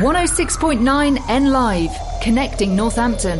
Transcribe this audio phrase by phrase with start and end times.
[0.00, 1.90] 106.9 N Live,
[2.22, 3.38] connecting Northampton.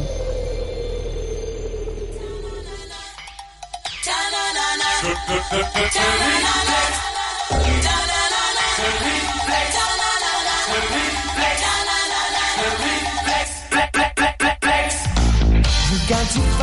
[16.11, 16.61] Got.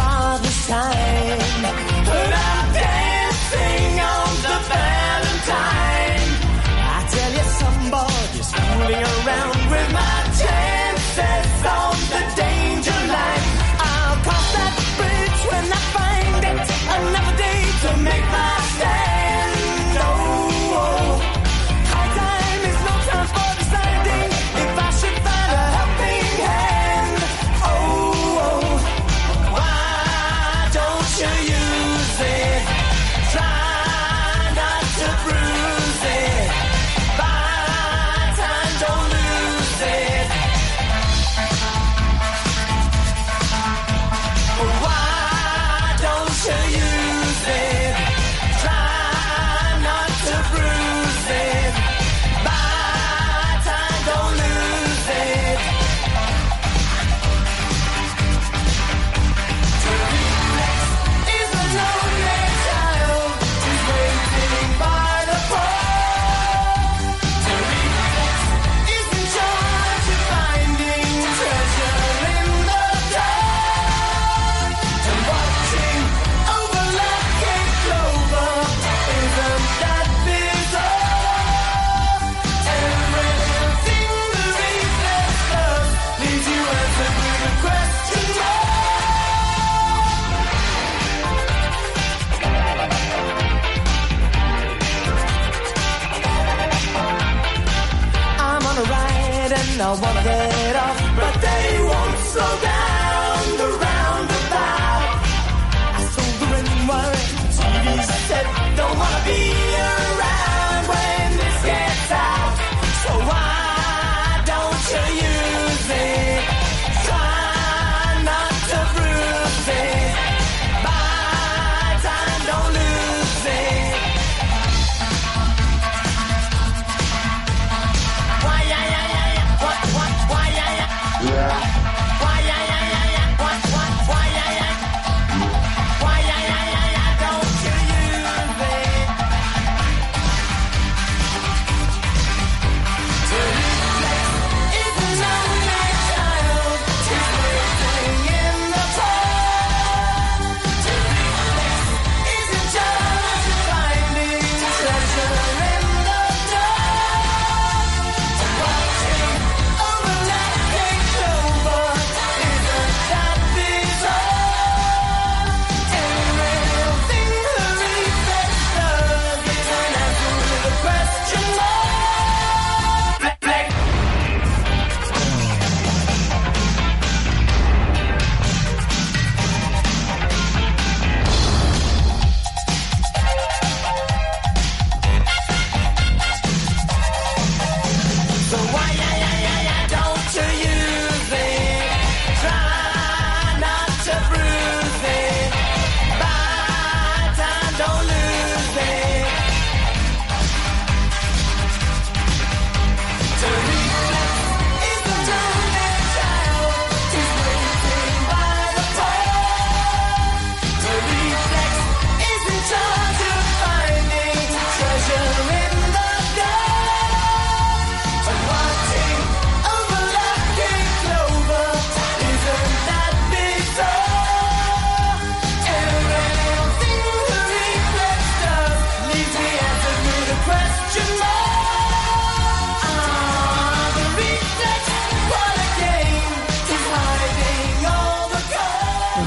[99.99, 102.77] Wanna get off, but they won't slow down.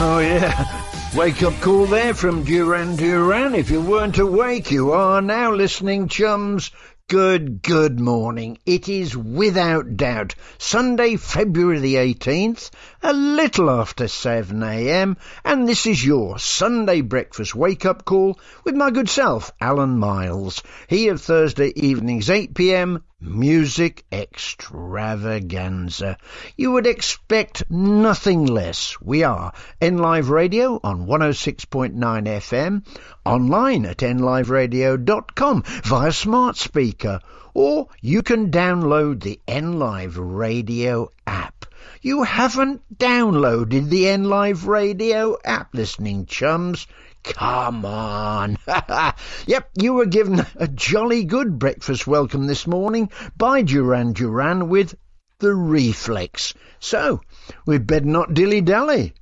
[0.02, 1.14] Oh, yeah.
[1.14, 3.54] Wake up call there from Duran Duran.
[3.54, 6.70] If you weren't awake, you are now listening, chums.
[7.06, 8.56] Good, good morning.
[8.64, 12.70] It is without doubt Sunday, February the 18th,
[13.02, 18.74] a little after 7 a.m., and this is your Sunday breakfast wake up call with
[18.74, 23.02] my good self, Alan Miles, here Thursday evenings 8 p.m.
[23.20, 26.16] Music extravaganza.
[26.56, 29.00] You would expect nothing less.
[29.00, 32.86] We are NLive Radio on 106.9 FM,
[33.24, 37.20] online at nliveradio.com via smart speaker,
[37.54, 41.59] or you can download the NLive Radio app.
[42.02, 46.86] You haven't downloaded the NLive Radio app, listening chums.
[47.22, 48.56] Come on.
[49.46, 54.94] yep, you were given a jolly good breakfast welcome this morning by Duran Duran with
[55.40, 56.54] the reflex.
[56.78, 57.20] So,
[57.66, 59.12] we'd better not dilly dally.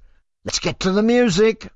[0.44, 1.72] Let's get to the music.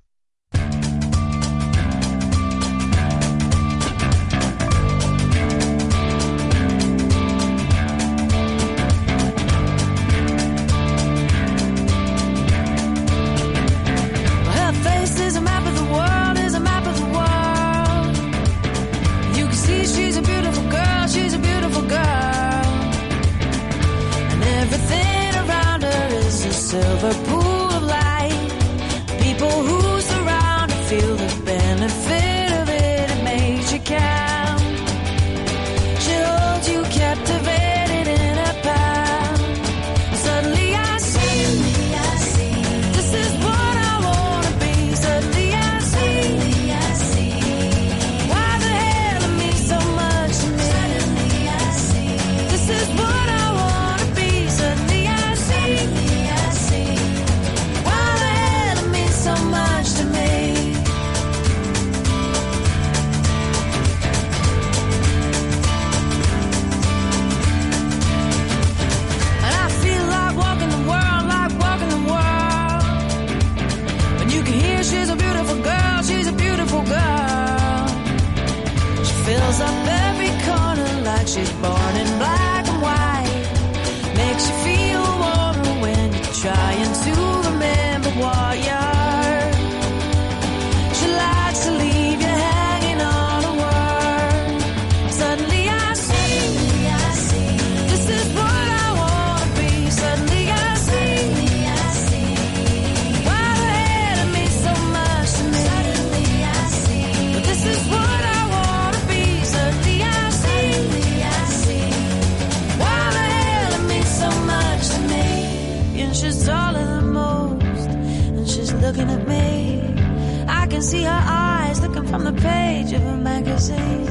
[120.83, 124.07] can see her eyes looking from the page of a magazine.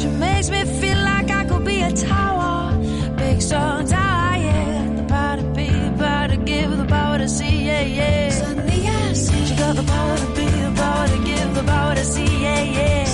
[0.00, 2.76] She makes me feel like I could be a tower,
[3.16, 4.94] big strong tower, yeah.
[4.96, 8.30] The power to be, the power to give, the power to see, yeah, yeah.
[8.30, 11.94] Suddenly I see she got the power to be, the power to give, the power
[11.94, 13.07] to see, yeah, yeah.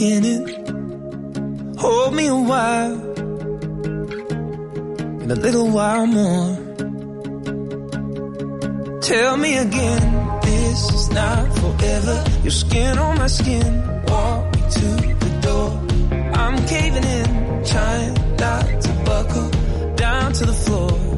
[0.00, 1.74] in.
[1.78, 2.92] Hold me a while,
[5.20, 6.56] and a little while more.
[9.00, 12.24] Tell me again, this is not forever.
[12.42, 14.88] Your skin on my skin, walk me to
[15.24, 15.70] the door.
[16.34, 19.50] I'm caving in, trying not to buckle
[19.96, 21.09] down to the floor.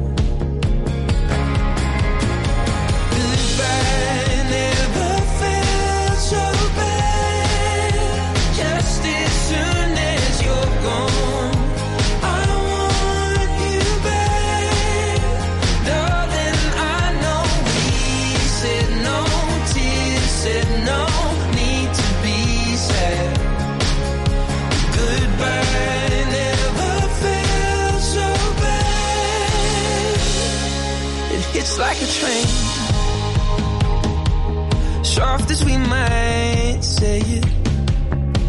[35.61, 37.45] We might say it,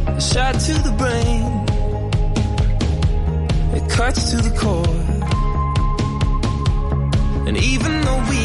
[0.06, 1.44] a shot to the brain.
[3.76, 5.00] It cuts to the core.
[7.46, 8.42] And even though we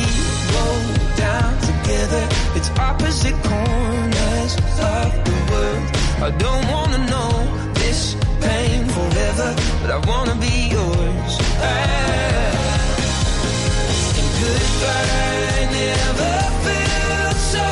[0.58, 0.68] go
[1.16, 2.24] down together,
[2.58, 4.54] it's opposite corners
[4.94, 5.86] of the world.
[6.28, 7.32] I don't wanna know
[7.76, 11.32] this pain forever, but I wanna be yours.
[11.62, 12.58] And
[14.42, 16.36] goodbye never
[16.66, 17.66] felt so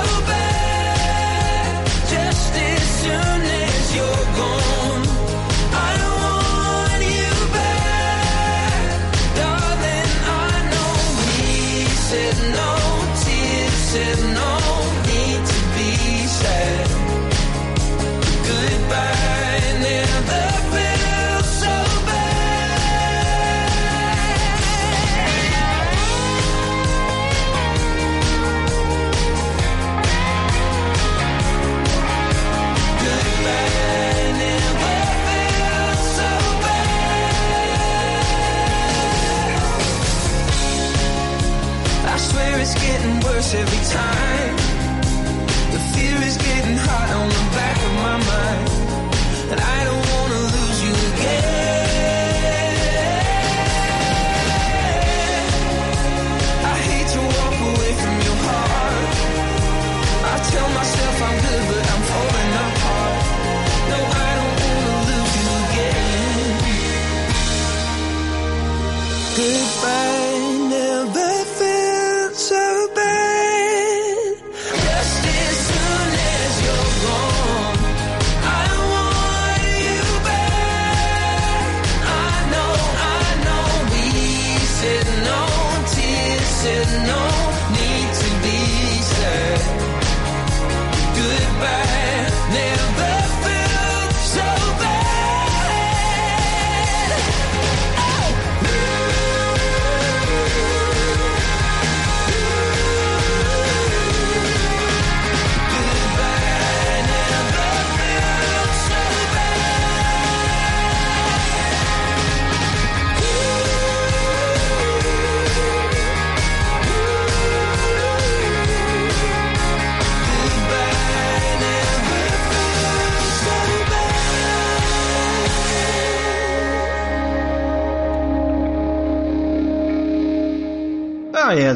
[43.37, 44.46] every time.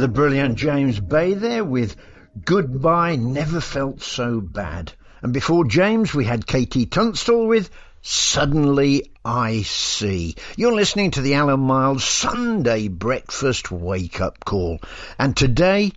[0.02, 1.96] The brilliant James Bay there with
[2.44, 4.92] Goodbye Never Felt So Bad.
[5.22, 7.70] And before James, we had KT Tunstall with
[8.02, 10.38] Suddenly I See.
[10.58, 14.80] You're listening to the Alan Miles Sunday Breakfast Wake Up Call.
[15.20, 15.92] And today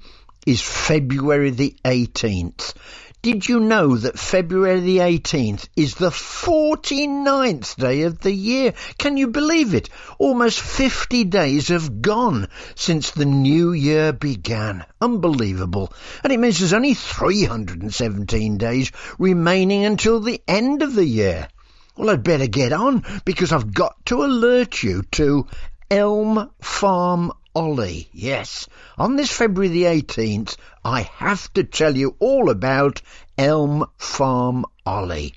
[0.46, 2.75] is February the 18th.
[3.24, 8.74] Did you know that February the 18th is the 49th day of the year?
[8.98, 9.88] Can you believe it?
[10.18, 14.84] Almost 50 days have gone since the new year began.
[15.00, 15.90] Unbelievable.
[16.22, 21.48] And it means there's only 317 days remaining until the end of the year.
[21.96, 25.46] Well, I'd better get on because I've got to alert you to
[25.90, 28.08] Elm Farm Ollie.
[28.12, 28.68] Yes,
[28.99, 33.00] on this February the 18th, I have to tell you all about
[33.38, 35.34] Elm Farm Ollie.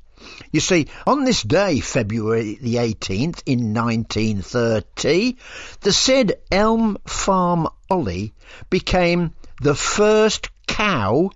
[0.52, 5.38] You see, on this day, February the 18th in 1930,
[5.82, 8.34] the said Elm Farm Ollie
[8.70, 11.30] became the first cow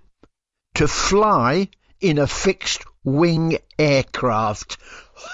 [0.74, 1.68] to fly
[2.00, 4.78] in a fixed wing aircraft.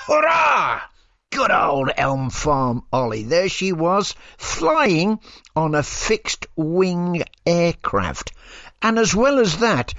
[0.06, 0.82] Hurrah!
[1.30, 3.22] Good old Elm Farm Ollie.
[3.22, 5.20] There she was, flying
[5.54, 8.32] on a fixed wing aircraft.
[8.80, 9.92] And as well as that,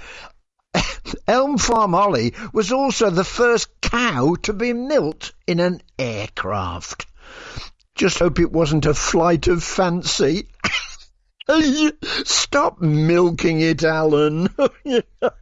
[1.28, 7.06] Elm Farm Ollie was also the first cow to be milked in an aircraft.
[7.94, 10.48] Just hope it wasn't a flight of fancy.
[12.02, 14.48] Stop milking it, Alan.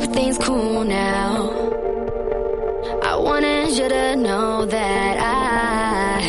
[0.00, 1.50] everything's cool now.
[3.02, 6.20] I wanted you to know that I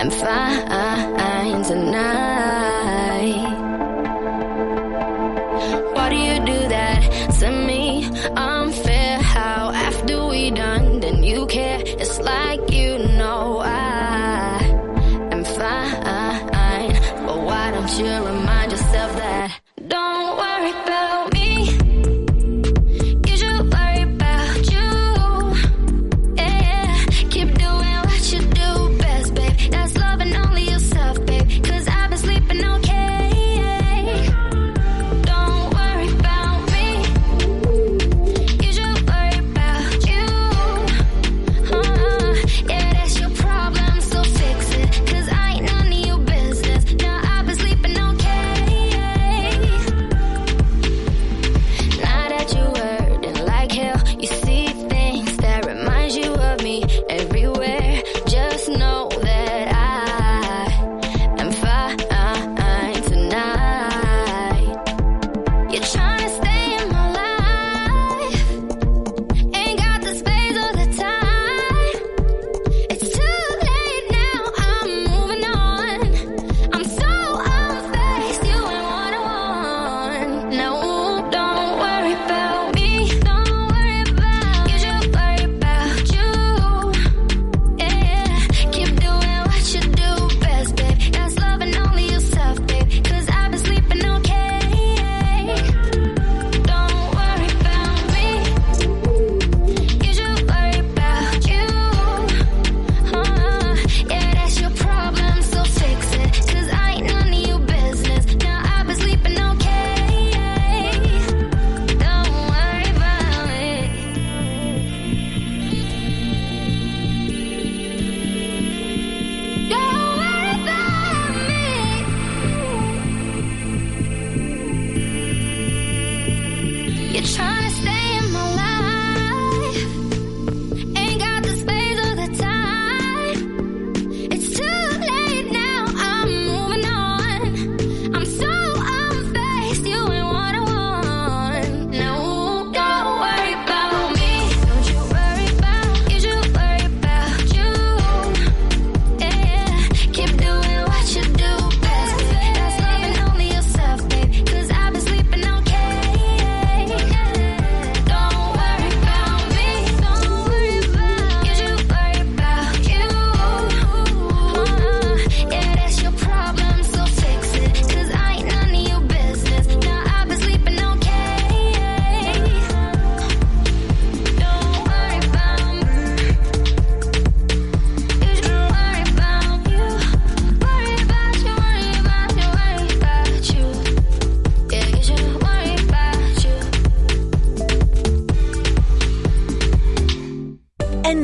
[0.00, 3.34] am fine tonight.
[5.94, 7.00] Why do you do that
[7.40, 8.04] to me?
[8.36, 11.82] Unfair how after we done, then you care.
[11.84, 14.62] It's like you know I
[15.32, 16.92] am fine.
[17.26, 18.39] But why don't you remind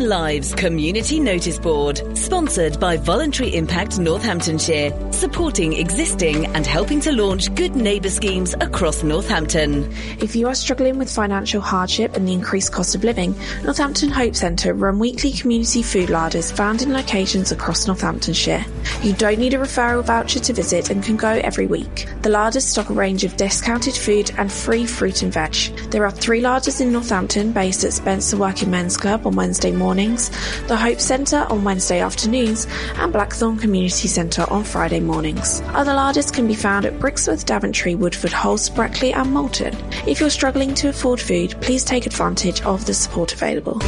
[0.07, 7.53] Lives Community Notice Board, sponsored by Voluntary Impact Northamptonshire, supporting existing and helping to launch
[7.57, 9.93] good neighbour schemes across Northampton.
[10.21, 14.37] If you are struggling with financial hardship and the increased cost of living, Northampton Hope
[14.37, 18.65] Centre run weekly community food larders found in locations across Northamptonshire.
[19.03, 22.07] You don't need a referral voucher to visit and can go every week.
[22.23, 25.76] The larders stock a range of discounted food and free fruit and veg.
[25.91, 30.31] There are three larders in Northampton based at Spencer Working Men's Club on Wednesday mornings,
[30.67, 35.63] the Hope Centre on Wednesday afternoons, and Blackthorn Community Centre on Friday mornings.
[35.69, 39.77] Other larders can be found at Brixworth, Daventry, Woodford, Halse, Brackley, and Moulton.
[40.07, 43.81] If you're struggling to afford food, please take advantage of the support available.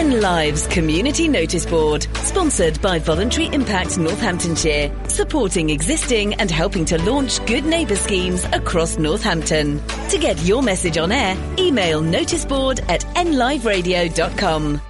[0.00, 6.96] N Lives Community Notice Board, sponsored by Voluntary Impact Northamptonshire, supporting existing and helping to
[7.02, 9.78] launch good neighbour schemes across Northampton.
[10.08, 14.89] To get your message on air, email noticeboard at nliveradio.com.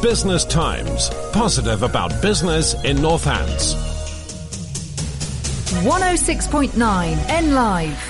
[0.00, 1.10] Business Times.
[1.32, 3.74] Positive about business in Northants.
[5.82, 6.76] 106.9
[7.28, 8.07] N Live.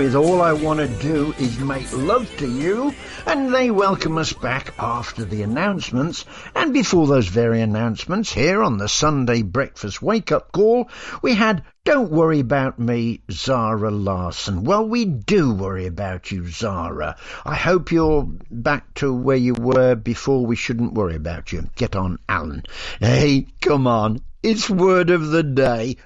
[0.00, 2.94] With All I Want to Do is Make Love to You.
[3.26, 6.24] And they welcome us back after the announcements.
[6.54, 10.88] And before those very announcements, here on the Sunday Breakfast Wake Up Call,
[11.20, 14.64] we had Don't Worry About Me, Zara Larsson.
[14.64, 17.18] Well, we do worry about you, Zara.
[17.44, 21.68] I hope you're back to where you were before we shouldn't worry about you.
[21.76, 22.62] Get on, Alan.
[23.00, 24.22] Hey, come on.
[24.42, 25.98] It's word of the day.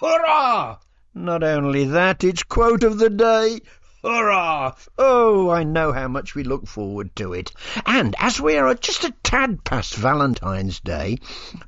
[0.00, 0.76] Hurrah!
[1.14, 3.60] Not only that, it's quote of the day.
[4.02, 4.72] Hurrah!
[4.96, 7.52] Oh, I know how much we look forward to it.
[7.84, 11.18] And as we are just a tad past Valentine's Day,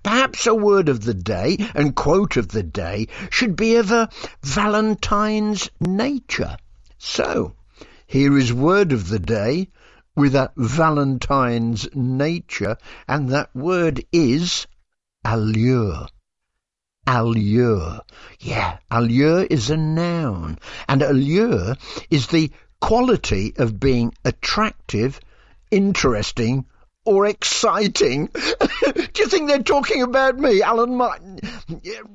[0.02, 4.08] perhaps a word of the day and quote of the day should be of a
[4.42, 6.56] Valentine's nature.
[6.96, 7.54] So,
[8.06, 9.68] here is word of the day
[10.16, 14.66] with a Valentine's nature, and that word is
[15.22, 16.08] allure
[17.06, 18.00] allure.
[18.40, 21.76] Yeah, allure is a noun, and allure
[22.10, 25.20] is the quality of being attractive,
[25.70, 26.66] interesting,
[27.04, 28.26] or exciting.
[28.32, 31.40] Do you think they're talking about me, Alan Martin?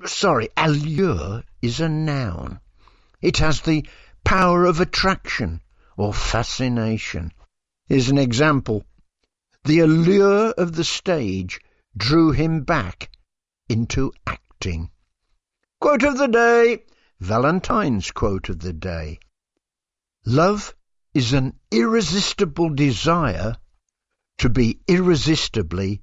[0.06, 2.60] Sorry, allure is a noun.
[3.21, 3.86] It has the
[4.23, 5.62] power of attraction
[5.97, 7.32] or fascination.
[7.88, 8.84] Here's an example.
[9.65, 11.60] The allure of the stage
[11.97, 13.10] drew him back
[13.67, 14.89] into acting acting.
[15.80, 16.84] Quote of the day,
[17.22, 19.19] Valentine's quote of the day.
[20.26, 20.76] Love
[21.13, 23.56] is an irresistible desire
[24.38, 26.02] to be irresistibly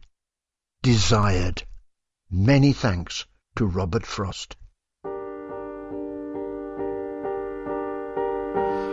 [0.82, 1.64] desired.
[2.30, 4.56] Many thanks to Robert Frost.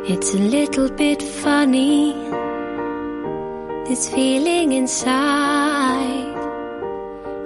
[0.05, 2.11] It's a little bit funny,
[3.87, 5.52] this feeling inside.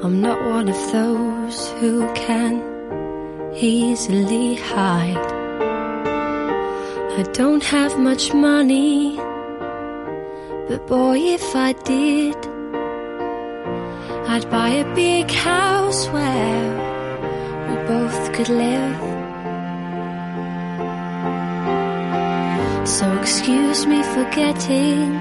[0.03, 2.61] I'm not one of those who can
[3.55, 5.17] easily hide.
[7.17, 9.17] I don't have much money,
[10.67, 12.37] but boy, if I did,
[14.29, 16.67] I'd buy a big house where
[17.67, 19.01] we both could live.
[22.87, 25.15] So excuse me for getting,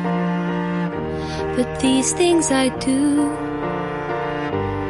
[1.56, 3.45] but these things I do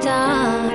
[0.00, 0.72] Done,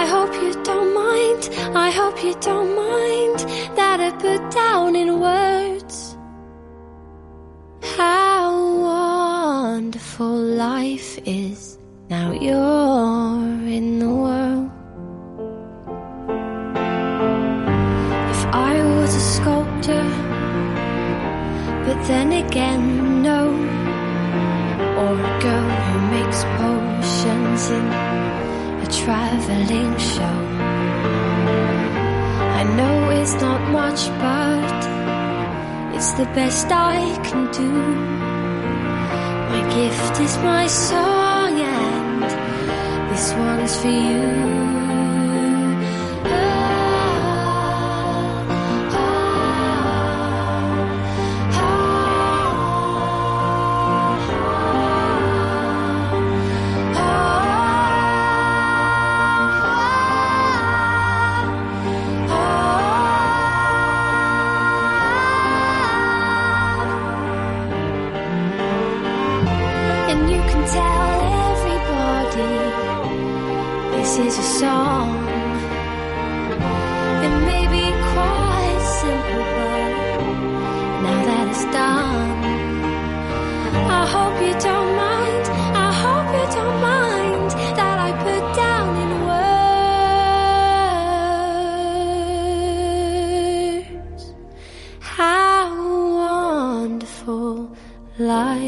[0.00, 1.42] I hope you don't mind.
[1.76, 3.38] I hope you don't mind
[3.76, 6.16] that I put down in words
[7.96, 8.50] how
[8.90, 11.78] wonderful life is.
[12.08, 14.70] Now you're in the world.
[18.34, 20.04] If I was a sculptor,
[21.86, 22.93] but then again,
[27.70, 30.38] a traveling show.
[32.60, 34.80] I know it's not much, but
[35.96, 37.72] it's the best I can do.
[39.52, 42.22] My gift is my song, and
[43.10, 45.23] this one's for you.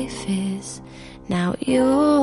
[0.07, 0.81] Life is.
[1.29, 2.16] Now you're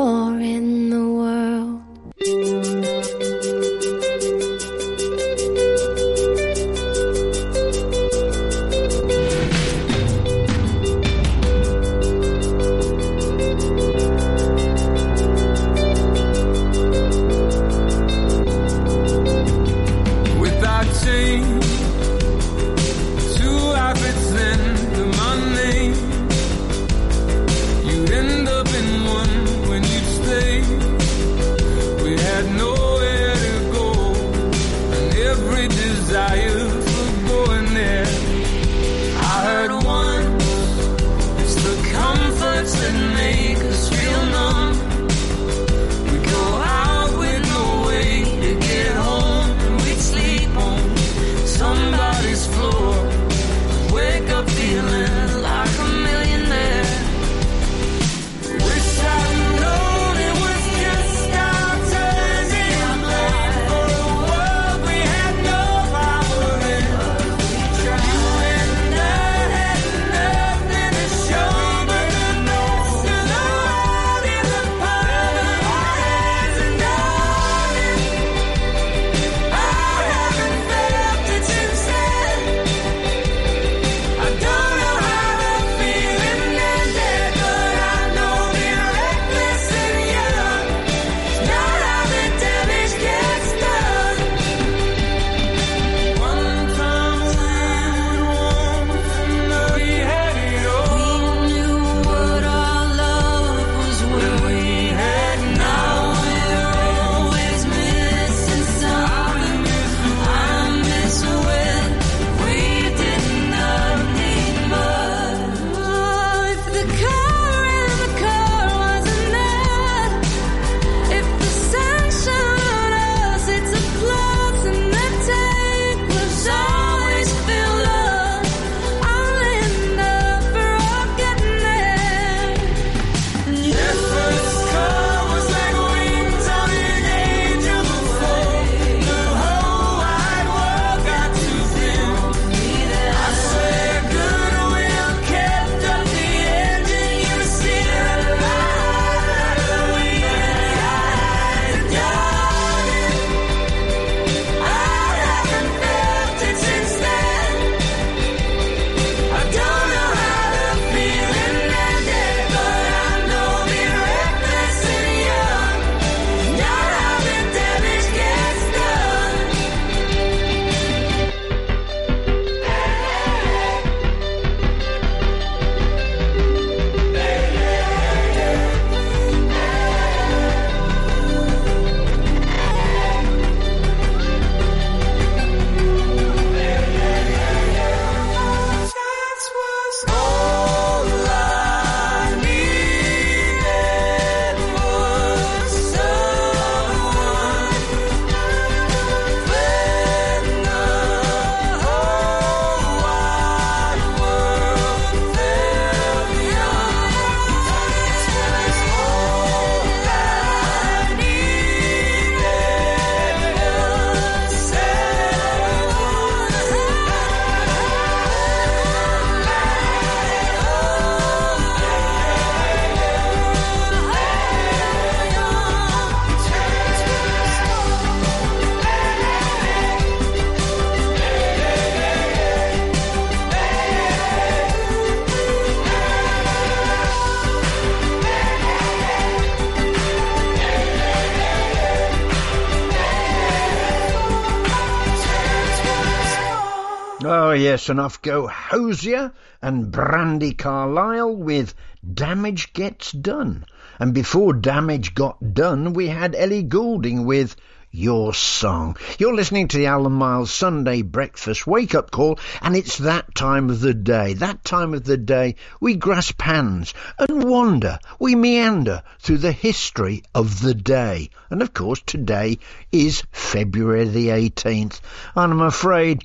[247.73, 251.73] And off go Hozier and Brandi Carlile with
[252.13, 253.65] Damage Gets Done.
[253.97, 257.55] And before Damage got done, we had Ellie Goulding with
[257.89, 258.95] Your Song.
[259.17, 263.71] You're listening to the Alan Miles Sunday Breakfast Wake Up Call, and it's that time
[263.71, 264.35] of the day.
[264.35, 267.97] That time of the day we grasp hands and wander.
[268.19, 271.31] We meander through the history of the day.
[271.49, 272.59] And of course, today
[272.91, 275.01] is February the 18th.
[275.35, 276.23] And I'm afraid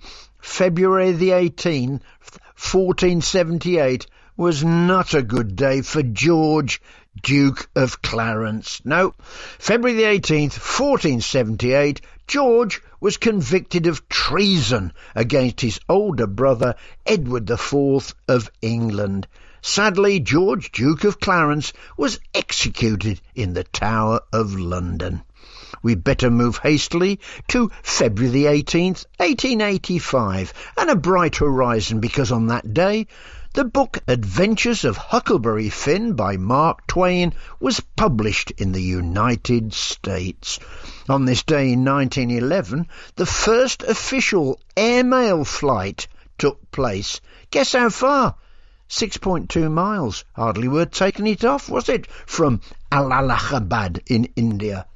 [0.49, 2.01] February the 18th,
[2.57, 4.07] 1478
[4.37, 6.81] was not a good day for George,
[7.23, 8.81] Duke of Clarence.
[8.85, 9.15] No,
[9.59, 16.75] February the 18th, 1478, George was convicted of treason against his older brother,
[17.07, 19.29] Edward IV of England.
[19.61, 25.23] Sadly, George, Duke of Clarence, was executed in the Tower of London.
[25.83, 32.47] We'd better move hastily to February the 18th, 1885, and a bright horizon because on
[32.49, 33.07] that day
[33.55, 40.59] the book Adventures of Huckleberry Finn by Mark Twain was published in the United States.
[41.09, 47.21] On this day in 1911, the first official airmail flight took place.
[47.51, 48.35] Guess how far?
[48.91, 50.25] 6.2 miles.
[50.35, 52.07] Hardly worth taking it off, was it?
[52.27, 52.61] From
[52.91, 54.87] Allahabad in India.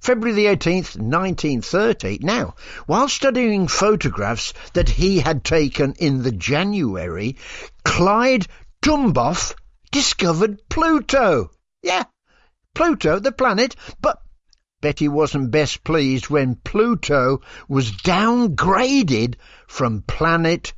[0.00, 2.20] February the 18th, 1930.
[2.22, 2.54] Now,
[2.86, 7.36] while studying photographs that he had taken in the January,
[7.84, 8.46] Clyde
[8.80, 9.54] Tombaugh
[9.90, 11.50] discovered Pluto.
[11.82, 12.04] Yeah,
[12.74, 14.22] Pluto, the planet, but
[14.80, 19.34] Betty wasn't best pleased when Pluto was downgraded
[19.66, 20.72] from planet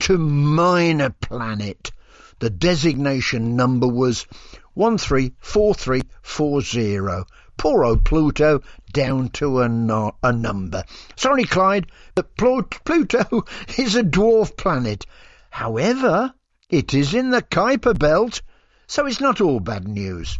[0.00, 1.92] to minor planet.
[2.40, 4.26] The designation number was
[4.74, 7.24] 134340.
[7.56, 8.62] Poor old Pluto
[8.92, 10.84] down to a, no- a number.
[11.16, 13.44] Sorry, Clyde, but Pl- Pluto
[13.78, 15.06] is a dwarf planet.
[15.50, 16.34] However,
[16.68, 18.42] it is in the Kuiper Belt,
[18.86, 20.38] so it's not all bad news.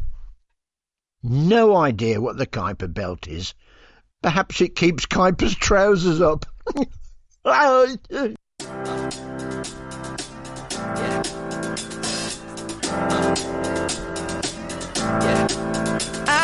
[1.22, 3.54] No idea what the Kuiper Belt is.
[4.22, 6.46] Perhaps it keeps Kuiper's trousers up.
[7.44, 7.96] I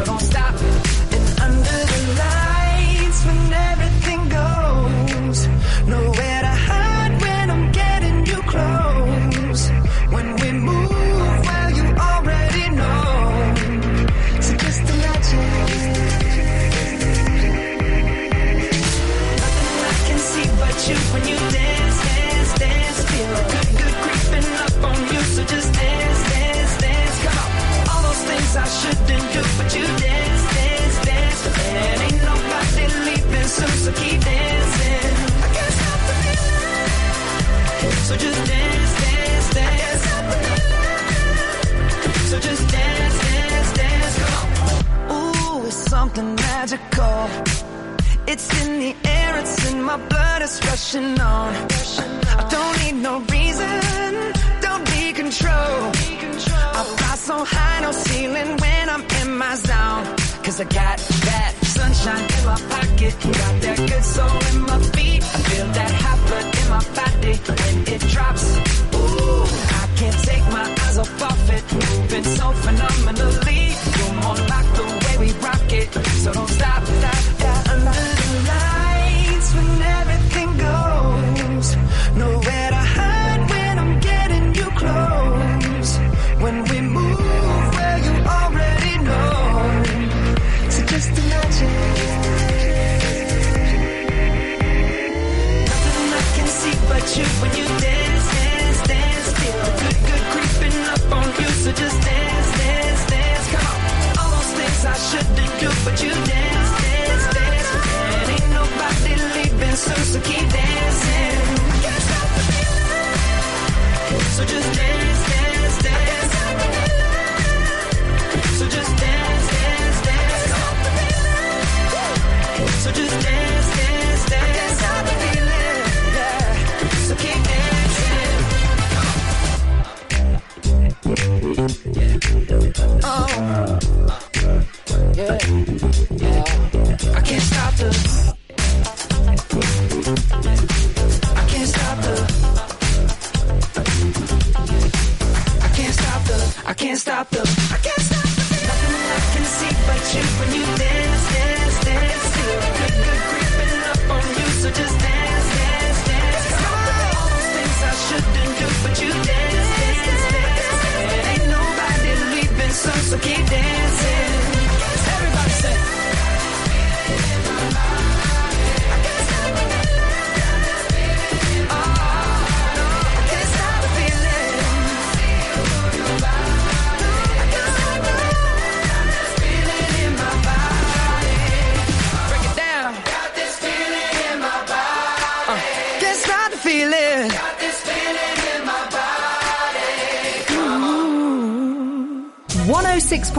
[0.00, 0.29] So don't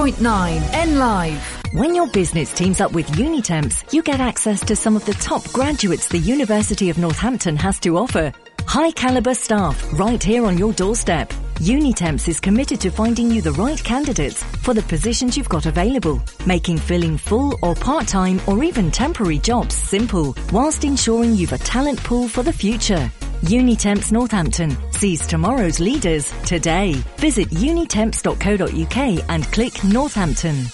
[0.02, 1.62] 106.9 N Live.
[1.74, 5.44] When your business teams up with Unitemps, you get access to some of the top
[5.54, 8.34] graduates the University of Northampton has to offer.
[8.66, 11.30] High caliber staff right here on your doorstep.
[11.60, 16.20] Unitemps is committed to finding you the right candidates for the positions you've got available,
[16.48, 22.04] making filling full or part-time or even temporary jobs simple, whilst ensuring you've a talent
[22.04, 23.12] pool for the future.
[23.42, 26.94] Unitemps Northampton sees tomorrow's leaders today.
[27.18, 30.66] Visit unitemps.co.uk and click Northampton.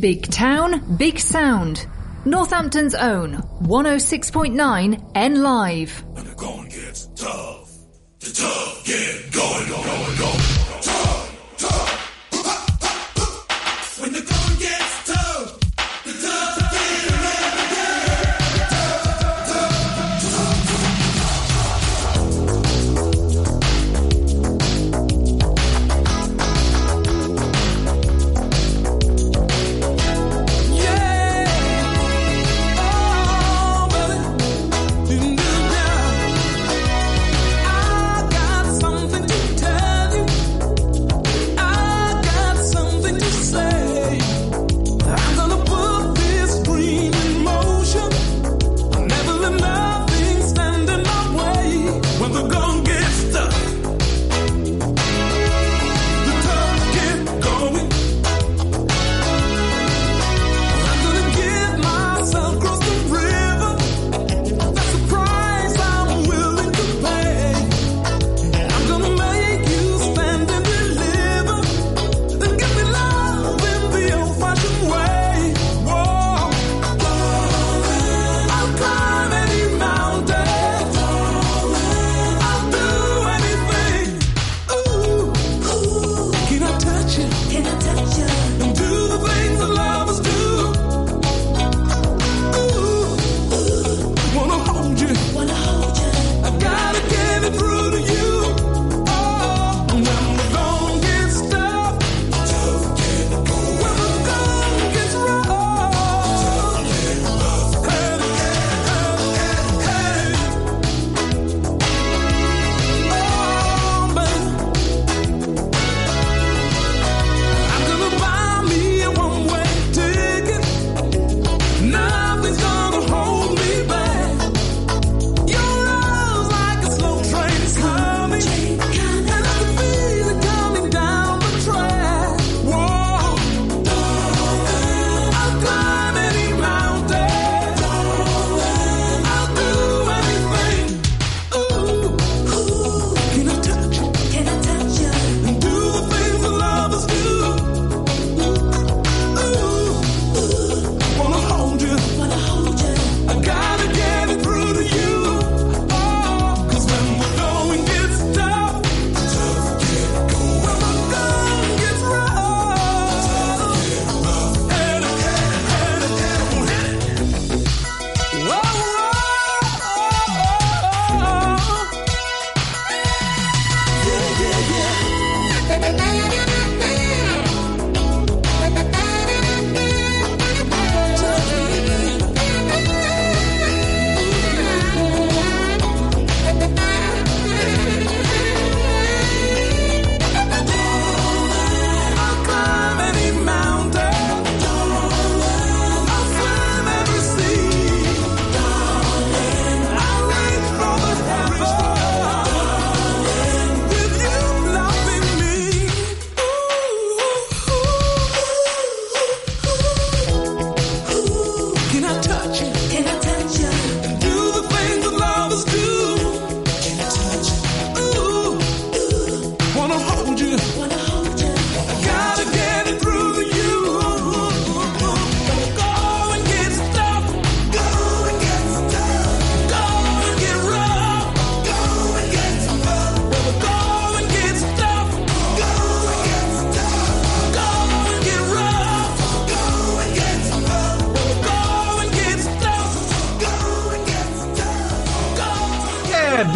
[0.00, 1.86] Big town, big sound.
[2.26, 6.04] Northampton's own 106.9 N Live.
[6.14, 6.72] I got
[7.04, 7.88] something
[8.20, 10.47] to tell you.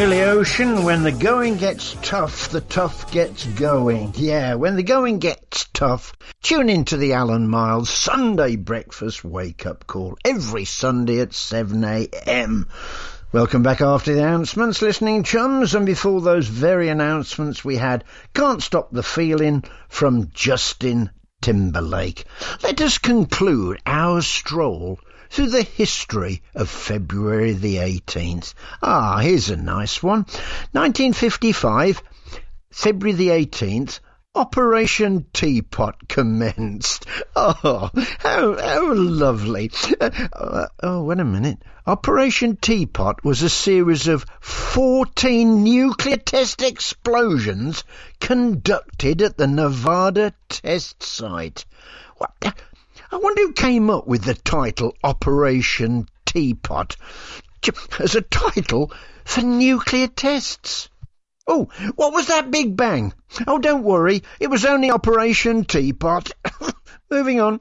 [0.03, 4.13] Billy Ocean, when the going gets tough, the tough gets going.
[4.17, 9.87] Yeah, when the going gets tough, tune into the Alan Miles Sunday Breakfast Wake Up
[9.87, 12.67] Call every Sunday at 7am.
[13.31, 18.03] Welcome back after the announcements, listening chums, and before those very announcements we had
[18.35, 22.25] Can't Stop the Feeling from Justin Timberlake.
[22.65, 24.99] Let us conclude our stroll
[25.33, 28.53] through the history of February the 18th.
[28.83, 30.27] Ah, here's a nice one.
[30.73, 32.03] 1955,
[32.71, 34.01] February the 18th,
[34.35, 37.07] Operation Teapot commenced.
[37.35, 39.71] Oh, how, how lovely.
[39.99, 41.59] Uh, uh, oh, wait a minute.
[41.87, 47.85] Operation Teapot was a series of 14 nuclear test explosions
[48.21, 51.65] conducted at the Nevada test site.
[52.17, 52.55] What?
[53.13, 56.97] I wonder who came up with the title Operation Teapot
[57.99, 58.91] as a title
[59.23, 60.89] for nuclear tests.
[61.47, 63.13] Oh, what was that Big Bang?
[63.47, 66.33] Oh, don't worry, it was only Operation Teapot.
[67.11, 67.61] Moving on.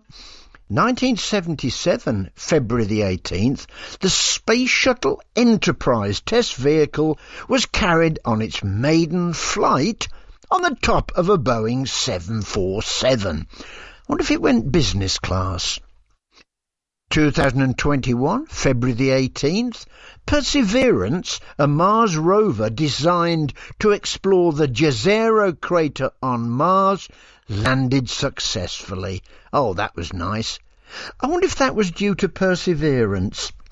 [0.70, 3.66] 1977, February the 18th,
[4.00, 10.08] the Space Shuttle Enterprise test vehicle was carried on its maiden flight
[10.50, 13.48] on the top of a Boeing 747
[14.12, 15.80] wonder if it went business class.
[17.12, 19.86] 2021, February the 18th,
[20.26, 27.08] Perseverance, a Mars rover designed to explore the Jezero crater on Mars,
[27.48, 29.24] landed successfully.
[29.54, 30.60] Oh, that was nice.
[31.22, 33.54] I wonder if that was due to Perseverance.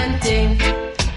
[0.00, 0.60] chuck it and ting.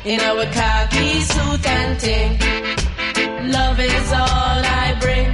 [0.06, 3.52] In our khaki suit and ting.
[3.52, 5.28] Love is all I bring.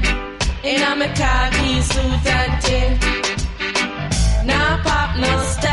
[0.64, 3.00] In our khaki suit and ting.
[4.46, 5.69] Now pop no style.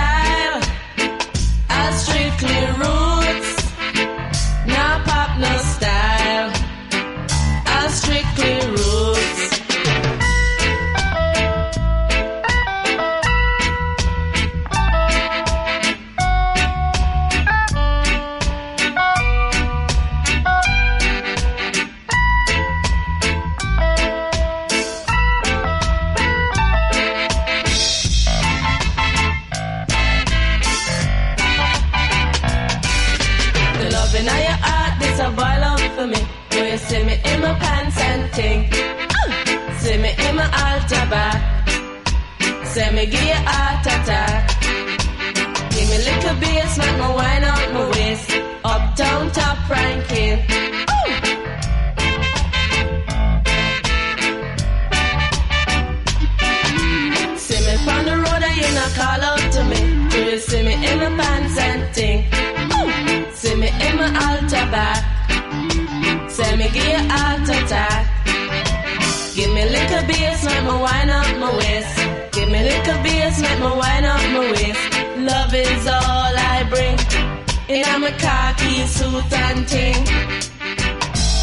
[42.76, 44.50] Say me give you heart attack.
[44.52, 48.30] Ah, give me little bass, make me wine out my waist.
[48.64, 50.36] Uptown top ranking.
[57.44, 59.80] See me on the road and you not call out to me.
[60.10, 62.20] Do you see me in my pants and ting?
[63.32, 65.00] See me in my altar back.
[66.28, 68.04] Say me give you heart attack.
[68.04, 71.25] Ah, give me little bass, make me wine up
[72.76, 74.80] my me Little bass make me wind up my waist.
[75.18, 76.98] Love is all I bring.
[77.68, 80.04] In a my khaki suit and ting.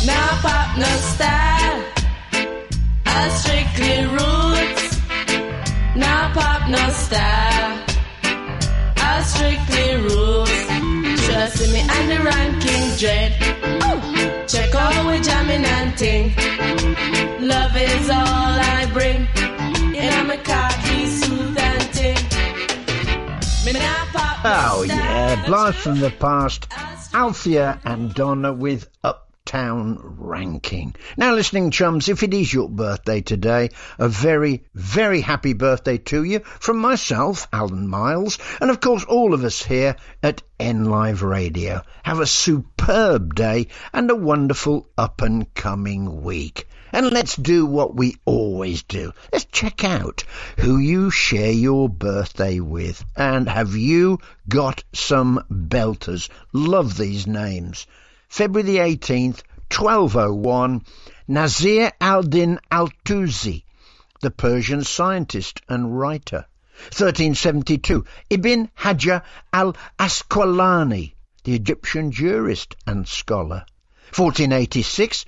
[0.06, 1.84] Now pop no style.
[3.06, 4.86] I strictly roots.
[5.96, 7.80] Now pop no style.
[8.98, 10.62] I strictly roots.
[11.26, 13.32] Trust me and the ranking dread.
[14.48, 16.34] Check out we jamming and ting.
[17.40, 19.28] Love is all I bring.
[19.96, 20.83] And I'm a my khaki
[24.46, 26.68] Oh yeah, blast from the past.
[27.14, 30.96] Althea and Donna with Uptown Ranking.
[31.16, 36.26] Now listening chums, if it is your birthday today, a very, very happy birthday to
[36.26, 41.24] you from myself, Alan Miles, and of course all of us here at N Live
[41.24, 41.82] Radio.
[42.04, 46.68] Have a superb day and a wonderful up and coming week.
[46.94, 49.14] And let's do what we always do.
[49.32, 50.26] Let's check out
[50.60, 53.04] who you share your birthday with.
[53.16, 56.30] And have you got some belters?
[56.54, 57.88] Love these names.
[58.30, 59.42] February the 18th,
[59.76, 60.84] 1201,
[61.28, 63.64] Nasir al-Din al-Tusi,
[64.22, 66.46] the Persian scientist and writer.
[66.90, 71.14] 1372, Ibn Hajar al-Asqalani,
[71.44, 73.66] the Egyptian jurist and scholar.
[74.16, 75.26] 1486,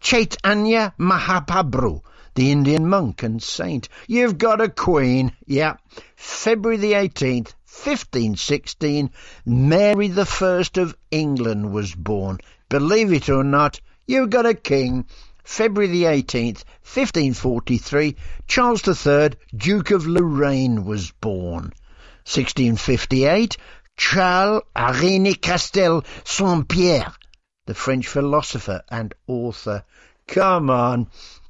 [0.00, 2.02] Chaitanya Mahaprabhu,
[2.34, 3.88] the Indian monk and saint.
[4.06, 5.32] You've got a queen.
[5.44, 5.76] Yeah.
[6.14, 9.10] February the 18th, 1516,
[9.44, 12.38] Mary the First of England was born.
[12.68, 15.04] Believe it or not, you've got a king.
[15.42, 21.72] February the 18th, 1543, Charles III, Duke of Lorraine was born.
[22.24, 23.56] 1658,
[23.96, 27.12] Charles Henri Castel Saint-Pierre,
[27.68, 29.84] the French philosopher and author.
[30.26, 31.08] Come on,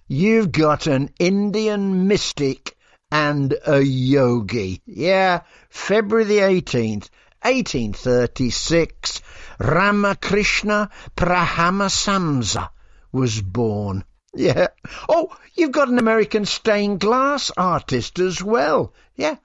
[0.08, 2.76] you've got an Indian mystic
[3.08, 4.82] and a yogi.
[4.84, 7.08] Yeah, February the 18th,
[7.42, 9.22] 1836,
[9.60, 12.68] Ramakrishna Paramahamsa
[13.12, 14.02] was born.
[14.34, 14.66] Yeah.
[15.08, 18.92] Oh, you've got an American stained glass artist as well.
[19.14, 19.36] Yeah.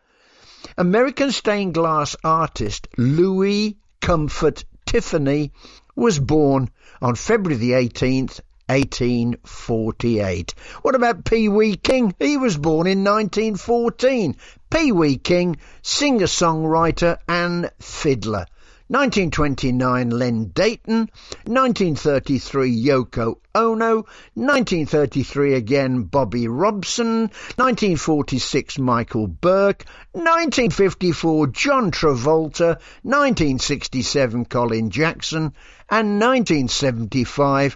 [0.75, 5.51] American stained glass artist Louis Comfort Tiffany
[5.95, 6.69] was born
[7.01, 10.53] on February the 18th, 1848.
[10.81, 12.15] What about Pee Wee King?
[12.17, 14.37] He was born in 1914.
[14.69, 18.45] Pee Wee King, singer-songwriter and fiddler.
[18.93, 21.09] 1929 Len Deighton,
[21.47, 29.81] 1933 Yoko Ono, 1933 again Bobby Robson, 1946 Michael Buerk,
[30.11, 35.55] 1954 John Travolta, 1967 Colin Jackson,
[35.89, 37.75] and 1975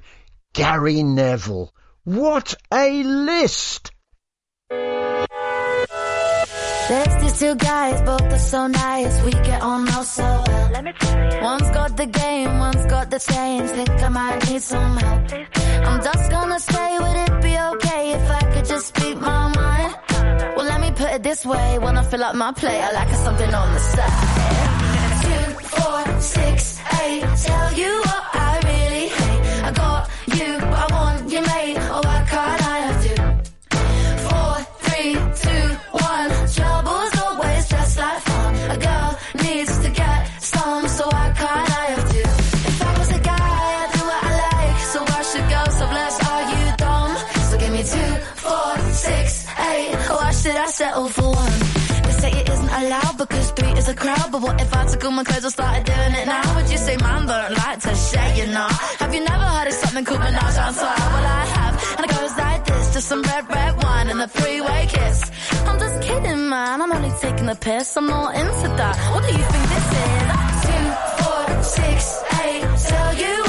[0.53, 1.73] Gary Neville.
[2.03, 3.91] What a list!
[6.89, 9.21] There's these two guys, both are so nice.
[9.23, 10.71] We get on now so well.
[10.71, 11.41] Let me tell you.
[11.41, 13.69] One's got the game, one's got the change.
[13.71, 15.21] Think I might need some help.
[15.87, 19.95] I'm just gonna say, would it be okay if I could just speak my mind?
[20.55, 21.77] Well, let me put it this way.
[21.77, 25.23] When I fill up my plate, I like something on the side.
[25.23, 27.21] Two, four, six, eight.
[27.47, 28.16] Tell you what
[53.87, 54.31] a crowd.
[54.31, 56.55] But what if I took all my clothes and started doing it now?
[56.55, 58.67] Would you say man don't like to share, you know?
[59.01, 60.97] Have you never heard of something called menage a trois?
[61.13, 61.75] Well, I have.
[61.97, 65.31] And it goes like this, just some red, red wine and a three-way kiss.
[65.67, 66.81] I'm just kidding, man.
[66.81, 67.95] I'm only taking the piss.
[67.97, 68.95] I'm not into that.
[69.13, 70.27] What do you think this is?
[70.65, 70.85] Two,
[71.19, 72.63] four, six, eight.
[72.89, 73.46] Tell you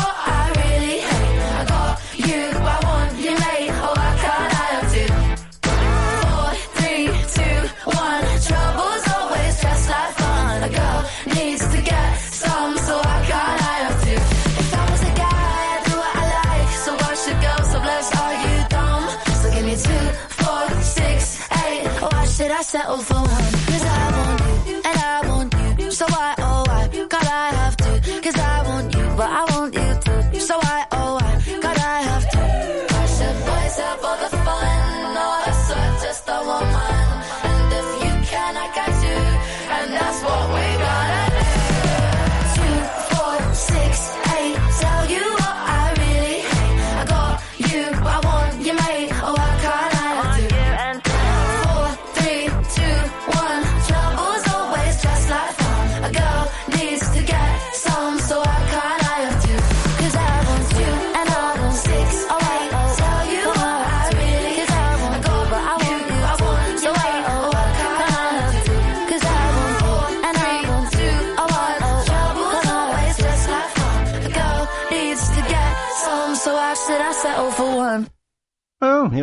[22.68, 23.57] settle for one?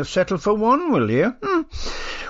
[0.05, 1.35] You'll settle for one, will you?
[1.41, 1.61] Hmm.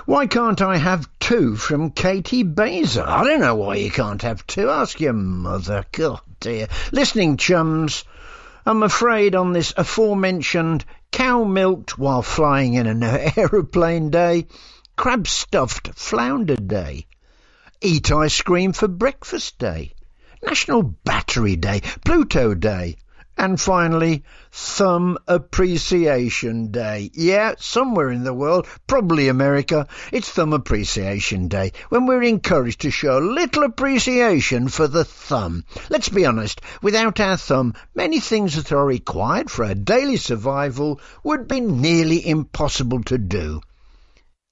[0.06, 3.04] Why can't I have two from Katie Baser?
[3.06, 4.70] I don't know why you can't have two.
[4.70, 5.84] Ask your mother.
[5.92, 6.68] God dear.
[6.90, 8.04] Listening chums,
[8.64, 13.02] I'm afraid on this aforementioned cow milked while flying in an
[13.36, 14.46] aeroplane day,
[14.96, 17.06] crab stuffed flounder day,
[17.82, 19.92] eat ice cream for breakfast day,
[20.42, 22.96] National Battery Day, Pluto Day,
[23.36, 27.10] and finally, Thumb Appreciation Day.
[27.12, 32.90] Yeah, somewhere in the world, probably America, it's Thumb Appreciation Day, when we're encouraged to
[32.90, 35.64] show little appreciation for the thumb.
[35.90, 41.00] Let's be honest, without our thumb, many things that are required for our daily survival
[41.22, 43.60] would be nearly impossible to do.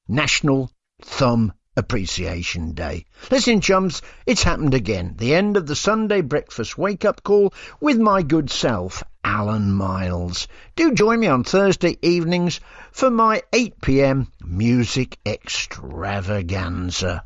[0.07, 0.71] National
[1.03, 3.05] Thumb Appreciation Day.
[3.31, 5.15] Listen, chums, it's happened again.
[5.19, 10.47] The end of the Sunday breakfast wake up call with my good self, Alan Miles.
[10.77, 12.61] Do join me on Thursday evenings
[12.93, 17.25] for my 8 pm music extravaganza.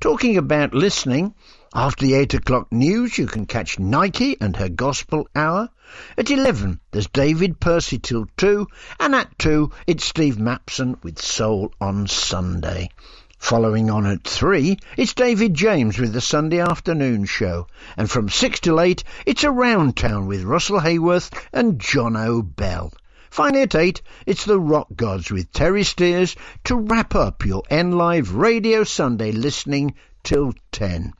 [0.00, 1.34] Talking about listening,
[1.74, 5.68] after the 8 o'clock news, you can catch Nike and her gospel hour.
[6.16, 8.66] At 11, there's David Percy till 2,
[9.00, 12.90] and at 2, it's Steve Mapson with Soul on Sunday.
[13.38, 17.66] Following on at 3, it's David James with the Sunday afternoon show.
[17.96, 22.92] And from 6 till 8, it's Around Town with Russell Hayworth and John O'Bell.
[23.30, 28.34] Finally at 8, it's the Rock Gods with Terry Steers to wrap up your Live
[28.34, 31.14] Radio Sunday listening till 10.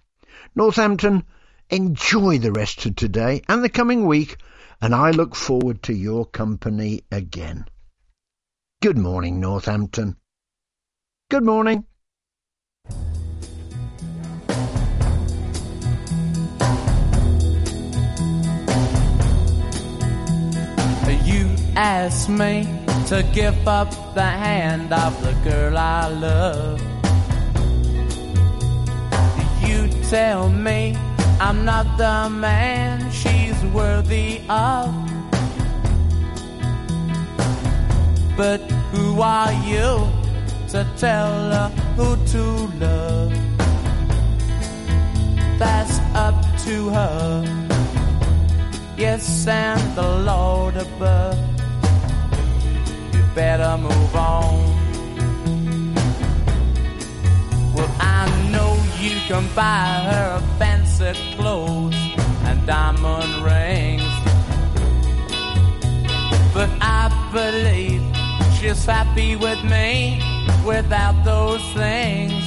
[0.54, 1.24] Northampton,
[1.70, 4.36] enjoy the rest of today and the coming week,
[4.82, 7.64] and I look forward to your company again.
[8.82, 10.16] Good morning, Northampton.
[11.30, 11.84] Good morning.
[21.24, 22.66] You asked me
[23.09, 26.80] to give up the hand of the girl I love.
[29.68, 30.97] You tell me
[31.39, 34.89] I'm not the man she's worthy of.
[38.36, 38.61] But
[38.93, 40.09] who are you
[40.70, 42.42] to tell her who to
[42.78, 43.32] love?
[45.58, 47.66] That's up to her.
[48.98, 51.38] Yes, and the Lord above.
[53.14, 54.76] You better move on.
[57.74, 61.96] Well, I know you can buy her fancy clothes
[62.44, 64.02] and diamond rings.
[66.52, 68.02] But I believe
[68.58, 72.44] she's happy with me without those things.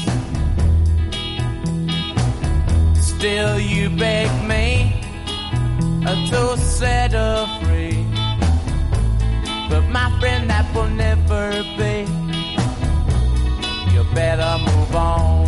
[2.95, 5.01] Still, you beg me
[6.29, 8.05] to set her free.
[9.69, 12.05] But my friend, that will never be.
[13.93, 15.45] You better move on.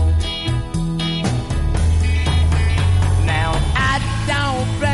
[3.25, 3.93] Now, I
[4.27, 4.92] don't blame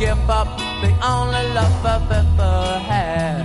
[0.00, 0.48] give up
[0.80, 3.44] the only love I've ever had.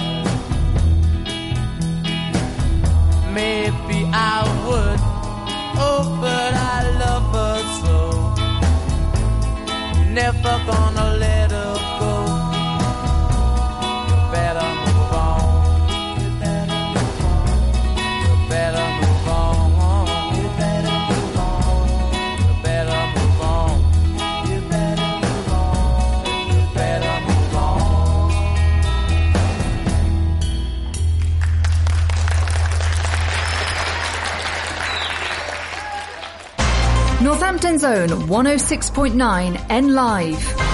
[3.33, 4.99] Maybe I would,
[5.87, 7.97] oh, but I love her so.
[10.13, 11.34] Never gonna let
[37.83, 40.64] Own 106.9 N Live.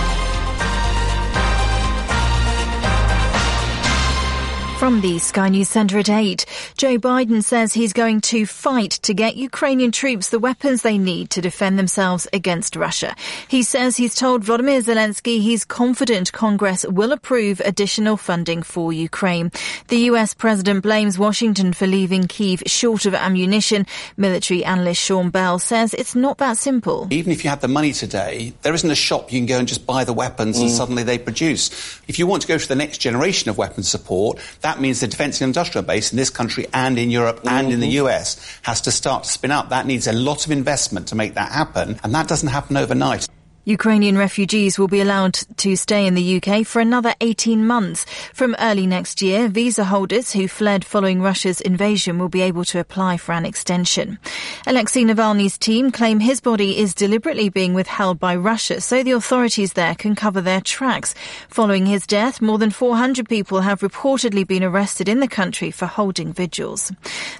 [4.82, 6.44] From the Sky News Centre at 8,
[6.76, 11.30] Joe Biden says he's going to fight to get Ukrainian troops the weapons they need
[11.30, 13.16] to defend themselves against Russia.
[13.48, 19.52] He says he's told Volodymyr Zelensky he's confident Congress will approve additional funding for Ukraine.
[19.90, 23.86] The US president blames Washington for leaving Kiev short of ammunition.
[24.18, 27.08] Military analyst Sean Bell says it's not that simple.
[27.12, 29.68] Even if you had the money today, there isn't a shop you can go and
[29.68, 30.76] just buy the weapons and Mm.
[30.76, 31.70] suddenly they produce.
[32.08, 35.08] If you want to go for the next generation of weapons support, that means the
[35.08, 38.06] defence and industrial base in this country and in Europe and in the mm-hmm.
[38.08, 39.70] US has to start to spin up.
[39.70, 43.28] That needs a lot of investment to make that happen, and that doesn't happen overnight.
[43.64, 48.06] Ukrainian refugees will be allowed to stay in the UK for another 18 months.
[48.34, 52.80] From early next year, visa holders who fled following Russia's invasion will be able to
[52.80, 54.18] apply for an extension.
[54.66, 59.74] Alexei Navalny's team claim his body is deliberately being withheld by Russia so the authorities
[59.74, 61.14] there can cover their tracks.
[61.48, 65.86] Following his death, more than 400 people have reportedly been arrested in the country for
[65.86, 66.92] holding vigils.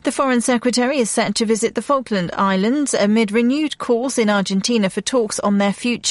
[0.04, 4.88] The Foreign Secretary is set to visit the Falkland Islands amid renewed calls in Argentina
[4.88, 6.11] for talks on their future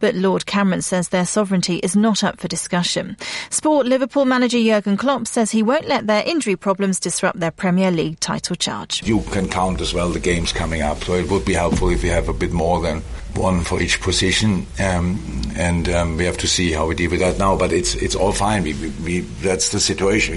[0.00, 3.16] but Lord Cameron says their sovereignty is not up for discussion.
[3.50, 7.90] Sport Liverpool manager Jurgen Klopp says he won't let their injury problems disrupt their Premier
[7.90, 9.02] League title charge.
[9.06, 12.02] You can count as well the games coming up, so it would be helpful if
[12.02, 13.02] we have a bit more than
[13.34, 15.18] one for each position, um,
[15.56, 17.56] and um, we have to see how we deal with that now.
[17.56, 18.62] But it's it's all fine.
[18.62, 20.20] We, we, we, that's the situation.